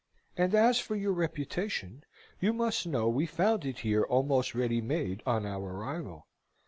And 0.35 0.55
as 0.55 0.79
for 0.79 0.95
your 0.95 1.11
reputation, 1.13 2.03
you 2.39 2.53
must 2.53 2.87
know 2.87 3.07
we 3.07 3.27
found 3.27 3.65
it 3.65 3.81
here 3.81 4.01
almost 4.01 4.55
ready 4.55 4.81
made 4.81 5.21
on 5.27 5.45
our 5.45 5.63
arrival. 5.75 6.25